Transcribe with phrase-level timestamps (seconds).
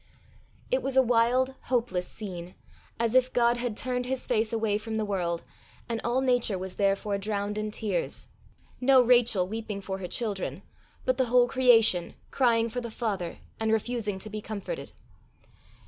[0.71, 2.55] It was a wild, hopeless scene
[2.99, 5.43] as if God had turned his face away from the world,
[5.87, 8.27] and all Nature was therefore drowned in tears
[8.79, 10.63] no Rachel weeping for her children,
[11.05, 14.91] but the whole creation crying for the Father, and refusing to be comforted.